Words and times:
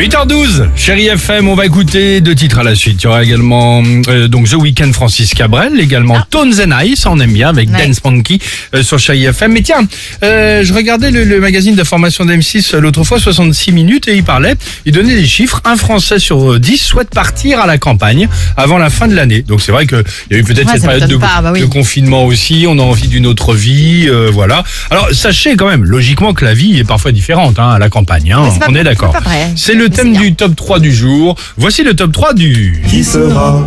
8h12, 0.00 0.70
chérie 0.76 1.08
FM, 1.08 1.46
on 1.46 1.54
va 1.54 1.66
écouter 1.66 2.22
deux 2.22 2.34
titres 2.34 2.58
à 2.60 2.62
la 2.62 2.74
suite. 2.74 3.02
Il 3.02 3.04
y 3.04 3.06
aura 3.06 3.22
également 3.22 3.82
euh, 4.08 4.28
donc 4.28 4.48
The 4.48 4.54
Weeknd 4.54 4.94
Francis 4.94 5.34
Cabrel, 5.34 5.78
également 5.78 6.18
Tones 6.30 6.54
and 6.58 6.72
Ice, 6.86 7.04
on 7.04 7.20
aime 7.20 7.34
bien, 7.34 7.50
avec 7.50 7.68
Ouais. 7.68 7.86
Dance 7.86 8.02
Monkey 8.02 8.38
euh, 8.74 8.82
sur 8.82 8.98
chérie 8.98 9.26
FM. 9.26 9.52
Mais 9.52 9.60
tiens, 9.60 9.86
euh, 10.22 10.64
je 10.64 10.72
regardais 10.72 11.10
le, 11.10 11.24
le 11.24 11.38
magazine 11.38 11.74
d'information 11.74 12.24
d'M6 12.24 12.76
euh, 12.76 12.80
l'autre 12.80 13.04
fois, 13.04 13.20
66 13.20 13.72
minutes, 13.72 14.08
et 14.08 14.16
il 14.16 14.24
parlait, 14.24 14.54
il 14.86 14.92
donnait 14.92 15.14
des 15.16 15.26
chiffres. 15.26 15.60
Un 15.66 15.76
Français 15.76 16.18
sur 16.18 16.52
euh, 16.52 16.58
10 16.58 16.78
souhaite 16.78 17.10
partir 17.10 17.60
à 17.60 17.66
la 17.66 17.76
campagne 17.76 18.26
avant 18.56 18.78
la 18.78 18.88
fin 18.88 19.06
de 19.06 19.14
l'année. 19.14 19.42
Donc 19.42 19.60
c'est 19.60 19.70
vrai 19.70 19.86
qu'il 19.86 20.02
y 20.30 20.34
a 20.34 20.38
eu 20.38 20.44
peut-être 20.44 20.66
Ouais, 20.68 20.78
cette 20.78 20.84
période 20.88 21.10
de, 21.10 21.16
pas, 21.18 21.42
bah 21.42 21.50
oui. 21.52 21.60
de 21.60 21.66
confinement 21.66 22.24
aussi, 22.24 22.64
on 22.66 22.78
a 22.78 22.82
envie 22.82 23.08
d'une 23.08 23.26
autre 23.26 23.54
vie, 23.54 24.06
euh, 24.08 24.30
voilà. 24.32 24.64
Alors 24.88 25.10
sachez 25.12 25.56
quand 25.56 25.68
même, 25.68 25.84
logiquement 25.84 26.32
que 26.32 26.46
la 26.46 26.54
vie 26.54 26.78
est 26.78 26.84
parfois 26.84 27.12
différente 27.12 27.58
hein, 27.58 27.68
à 27.72 27.78
la 27.78 27.90
campagne, 27.90 28.32
hein, 28.32 28.48
pas- 28.58 28.66
on 28.70 28.74
est 28.74 28.82
d'accord. 28.84 29.14
C'est 29.56 29.74
le 29.74 29.89
Thème 29.90 30.12
du 30.14 30.34
top 30.34 30.56
3 30.56 30.78
du 30.80 30.92
jour. 30.94 31.36
Voici 31.56 31.82
le 31.82 31.94
top 31.94 32.12
3 32.12 32.34
du... 32.34 32.82
Qui 32.88 33.04
sera 33.04 33.52
ra, 33.52 33.60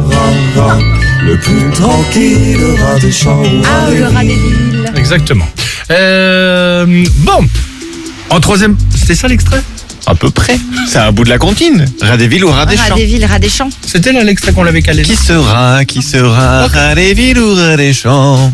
ra, 0.55 0.79
le 1.25 1.37
plus 1.37 1.69
tranquille 1.73 2.57
rat 2.81 2.99
des 2.99 3.11
champs 3.11 3.41
ou 3.43 3.61
Ah, 3.65 3.89
le 3.91 4.05
rat 4.05 4.21
des 4.23 4.27
villes. 4.35 4.91
Exactement. 4.95 5.47
Euh, 5.91 7.05
bon, 7.19 7.47
en 8.29 8.39
troisième... 8.39 8.75
C'était 8.95 9.15
ça 9.15 9.27
l'extrait? 9.27 9.61
À 10.05 10.15
peu 10.15 10.29
près. 10.29 10.57
C'est 10.89 10.97
un 10.99 11.11
bout 11.13 11.23
de 11.23 11.29
la 11.29 11.37
comptine. 11.37 11.85
Rat 12.01 12.17
des 12.17 12.27
villes 12.27 12.43
ou 12.43 12.49
rat 12.51 12.65
des 12.65 12.75
Rat 12.75 12.89
champs. 12.89 12.95
des 12.95 13.05
villes, 13.05 13.25
rat 13.25 13.39
des 13.39 13.49
champs. 13.49 13.69
C'était 13.85 14.11
là 14.11 14.23
l'extrait 14.23 14.51
qu'on 14.51 14.63
l'avait 14.63 14.81
calé. 14.81 15.01
Qui 15.03 15.15
sera, 15.15 15.85
qui 15.85 16.01
sera, 16.01 16.67
rat 16.67 16.95
des 16.95 17.13
villes 17.13 17.39
ou 17.39 17.53
rat 17.55 17.77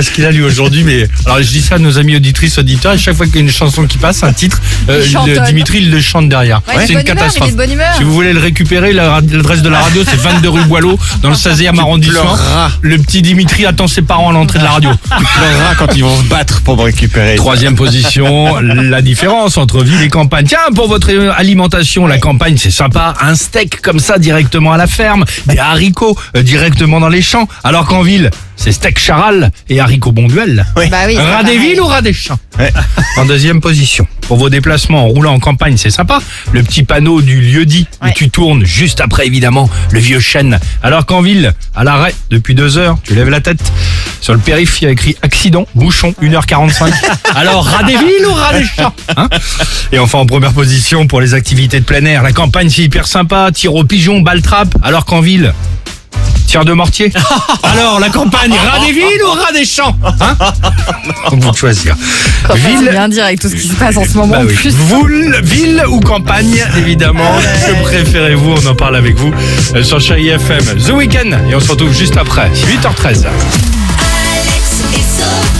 des 0.00 0.04
champs 0.04 0.08
Je 0.08 0.10
sais 0.10 0.10
pas 0.10 0.10
ce 0.10 0.10
qu'il 0.10 0.24
a 0.24 0.30
lu 0.30 0.44
aujourd'hui, 0.44 0.82
mais... 0.84 1.06
Alors 1.26 1.38
je 1.42 1.48
dis 1.48 1.60
ça 1.62 1.76
à 1.76 1.78
nos 1.78 1.98
amis 1.98 2.16
auditrices, 2.16 2.58
auditeurs, 2.58 2.92
et 2.92 2.98
chaque 2.98 3.16
fois 3.16 3.26
qu'il 3.26 3.36
y 3.36 3.38
a 3.38 3.42
une 3.42 3.50
chanson 3.50 3.86
qui 3.86 3.98
passe, 3.98 4.22
un 4.22 4.32
titre, 4.32 4.60
euh, 4.88 5.00
Il 5.04 5.04
le- 5.04 5.10
chantonne. 5.12 5.44
Dimitri 5.46 5.78
il 5.78 5.90
le 5.90 6.00
chante 6.00 6.28
derrière. 6.28 6.60
Ouais, 6.68 6.86
c'est 6.86 6.92
une 6.94 7.04
catastrophe. 7.04 7.50
humeur. 7.50 7.94
Si 7.96 8.04
vous 8.04 8.12
voulez 8.12 8.32
le 8.32 8.40
récupérer, 8.40 8.92
l'adresse 8.92 9.62
de 9.62 9.68
la 9.68 9.80
radio, 9.80 10.02
c'est 10.08 10.16
22 10.16 10.48
rue 10.48 10.64
Boileau, 10.64 10.98
dans 11.22 11.30
le 11.30 11.34
16e 11.36 11.78
arrondissement. 11.78 12.36
Le 12.80 12.98
petit 12.98 13.22
Dimitri 13.22 13.66
attend 13.66 13.86
ses 13.86 14.02
parents 14.02 14.30
à 14.30 14.32
l'entrée 14.32 14.58
de 14.58 14.64
la 14.64 14.70
radio. 14.72 14.90
Tu 15.18 15.24
pleureras 15.24 15.74
quand 15.78 15.94
ils 15.94 16.02
vont 16.04 16.16
se 16.18 16.24
battre 16.24 16.60
pour 16.62 16.76
me 16.76 16.82
récupérer. 16.82 17.36
Troisième 17.36 17.76
position, 17.76 18.56
la 18.60 19.02
différence 19.02 19.56
entre 19.56 19.82
ville 19.82 20.00
et 20.02 20.08
campagne. 20.08 20.46
Tiens, 20.46 20.58
pour 20.74 20.88
votre 20.88 21.10
alimentation, 21.36 22.06
la 22.06 22.18
campagne, 22.18 22.56
c'est 22.56 22.70
sympa. 22.70 23.14
Un 23.20 23.34
steak 23.34 23.80
comme 23.80 23.98
ça 24.00 24.18
directement 24.18 24.72
à 24.72 24.76
la 24.76 24.86
ferme, 24.86 25.24
des 25.46 25.58
haricots 25.58 26.16
euh, 26.36 26.42
directement 26.42 27.00
dans 27.00 27.08
les 27.08 27.22
champs. 27.22 27.48
Alors 27.64 27.86
qu'en 27.86 28.02
ville, 28.02 28.30
c'est 28.58 28.72
steak 28.72 28.98
charal 28.98 29.50
et 29.70 29.80
haricots 29.80 30.12
bonduel. 30.12 30.66
Oui. 30.76 30.88
Bah 30.90 30.98
oui. 31.06 31.16
Rat 31.16 31.44
des 31.44 31.56
villes 31.56 31.80
ou 31.80 31.86
rat 31.86 32.02
des 32.02 32.12
champs 32.12 32.38
Ouais. 32.58 32.72
En 33.16 33.24
deuxième 33.24 33.60
position, 33.60 34.06
pour 34.22 34.36
vos 34.36 34.50
déplacements 34.50 35.04
en 35.04 35.06
roulant 35.08 35.32
en 35.32 35.38
campagne, 35.38 35.76
c'est 35.76 35.90
sympa. 35.90 36.18
Le 36.52 36.62
petit 36.64 36.82
panneau 36.82 37.22
du 37.22 37.40
lieu 37.40 37.64
dit 37.64 37.86
où 38.02 38.06
Ouais. 38.06 38.12
tu 38.14 38.30
tournes 38.30 38.64
juste 38.64 39.00
après 39.00 39.26
évidemment 39.26 39.70
le 39.92 40.00
vieux 40.00 40.18
chêne. 40.20 40.58
Alors 40.82 41.06
qu'en 41.06 41.22
ville, 41.22 41.54
à 41.76 41.84
l'arrêt, 41.84 42.12
depuis 42.30 42.54
deux 42.56 42.76
heures, 42.76 42.98
tu 43.04 43.14
lèves 43.14 43.28
la 43.30 43.40
tête. 43.40 43.60
Sur 44.20 44.34
le 44.34 44.40
périph', 44.40 44.82
il 44.82 44.84
y 44.86 44.88
a 44.88 44.90
écrit 44.90 45.16
accident, 45.22 45.66
bouchon, 45.76 46.12
1h45. 46.20 46.92
Alors, 47.36 47.64
rat 47.64 47.84
des 47.84 47.96
villes 47.96 48.26
ou 48.28 48.32
rat 48.32 48.52
des 48.58 48.64
champs 48.64 48.92
hein 49.16 49.28
Et 49.92 49.98
enfin, 50.00 50.18
en 50.18 50.26
première 50.26 50.52
position, 50.52 51.06
pour 51.06 51.20
les 51.20 51.34
activités 51.34 51.78
de 51.78 51.84
plein 51.84 52.04
air, 52.04 52.24
la 52.24 52.32
campagne, 52.32 52.68
c'est 52.68 52.82
hyper 52.82 53.06
sympa. 53.06 53.50
Tir 53.54 53.74
au 53.74 53.84
pigeon, 53.84 54.20
balle 54.20 54.42
trappe. 54.42 54.74
Alors 54.82 55.04
qu'en 55.04 55.20
ville, 55.20 55.54
tir 56.48 56.64
de 56.64 56.72
mortier. 56.72 57.12
Alors, 57.62 58.00
la 58.00 58.08
campagne, 58.08 58.52
rat 58.52 58.84
des 58.84 58.92
villes 58.92 59.22
ou 59.22 59.30
rat 59.30 59.52
des 59.52 59.66
champs 59.66 59.94
hein 60.02 60.36
de 61.36 61.56
choisir. 61.56 61.94
Ville, 62.54 62.88
bien 62.90 63.08
dire 63.08 63.24
avec 63.24 63.40
tout 63.40 63.48
ce 63.48 63.54
qui 63.54 63.68
se 63.68 63.74
passe 63.74 63.96
en 63.96 64.04
ce 64.04 64.14
moment 64.14 64.28
bah 64.28 64.40
en 64.40 64.46
oui. 64.46 64.54
plus. 64.54 64.74
Voule, 64.74 65.40
ville 65.42 65.82
ou 65.88 66.00
campagne, 66.00 66.64
évidemment. 66.78 67.30
Que 67.66 67.82
préférez-vous 67.82 68.54
On 68.64 68.66
en 68.66 68.74
parle 68.74 68.96
avec 68.96 69.16
vous 69.16 69.32
euh, 69.74 69.82
sur 69.82 70.00
Chérie 70.00 70.28
FM. 70.28 70.64
The 70.86 70.90
Weekend. 70.90 71.38
Et 71.50 71.54
on 71.54 71.60
se 71.60 71.70
retrouve 71.70 71.92
juste 71.92 72.16
après, 72.16 72.50
8h13. 72.50 73.26
Alex 73.26 73.26
et 74.94 74.96
Sophie. 74.96 75.57